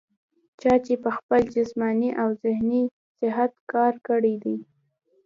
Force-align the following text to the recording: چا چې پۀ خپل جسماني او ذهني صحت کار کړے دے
چا 0.61 0.73
چې 0.85 0.93
پۀ 1.01 1.09
خپل 1.17 1.41
جسماني 1.55 2.09
او 2.21 2.29
ذهني 2.43 2.83
صحت 3.19 3.51
کار 3.71 3.93
کړے 4.07 4.35
دے 4.43 4.55